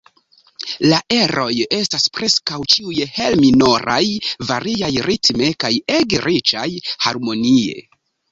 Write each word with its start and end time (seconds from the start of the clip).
La 0.91 0.99
eroj 1.15 1.49
estas 1.79 2.07
preskaŭ 2.19 2.57
ĉiuj 2.75 2.95
hel-minoraj, 3.17 3.99
variaj 4.53 4.91
ritme 5.09 5.51
kaj 5.65 5.73
ege 5.99 6.25
riĉaj 6.31 6.67
harmonie. 7.07 7.87